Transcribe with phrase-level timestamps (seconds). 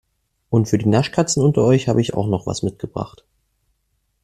[0.49, 3.23] Und für die Naschkatzen unter euch habe ich noch was mitgebracht.